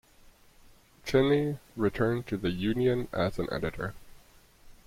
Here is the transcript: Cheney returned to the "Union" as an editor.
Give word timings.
Cheney 1.05 1.59
returned 1.75 2.25
to 2.25 2.35
the 2.35 2.49
"Union" 2.49 3.07
as 3.13 3.37
an 3.37 3.47
editor. 3.51 3.93